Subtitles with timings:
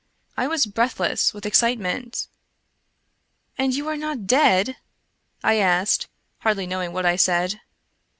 [0.35, 2.25] I was breathless with excitement."
[3.59, 4.77] And you are not dead?"
[5.43, 6.07] I asked,
[6.39, 7.61] hardly knowing what I said.